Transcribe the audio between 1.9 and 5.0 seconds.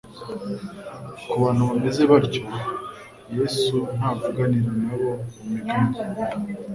baryo, Yesu ntavuganira na